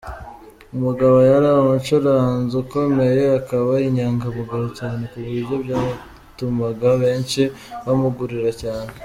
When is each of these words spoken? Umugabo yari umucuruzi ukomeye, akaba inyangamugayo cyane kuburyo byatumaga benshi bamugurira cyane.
Umugabo 0.75 1.17
yari 1.31 1.47
umucuruzi 1.61 2.53
ukomeye, 2.63 3.23
akaba 3.39 3.71
inyangamugayo 3.87 4.67
cyane 4.79 5.01
kuburyo 5.11 5.55
byatumaga 5.63 6.89
benshi 7.01 7.41
bamugurira 7.85 8.51
cyane. 8.61 8.91